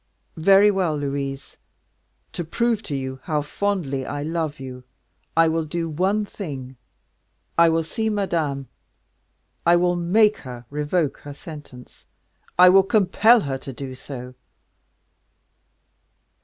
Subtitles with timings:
[0.37, 1.57] "Very well, Louise,
[2.33, 4.83] to prove to you how fondly I love you,
[5.37, 6.75] I will do one thing,
[7.55, 8.67] I will see Madame;
[9.63, 12.07] I will make her revoke her sentence,
[12.57, 14.33] I will compel her to do so."